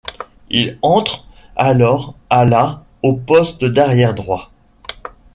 Il 0.49 0.79
entre 0.81 1.27
alors 1.55 2.15
à 2.31 2.43
la 2.43 2.83
au 3.03 3.13
poste 3.15 3.65
d'arrière 3.65 4.15
droit. 4.15 4.49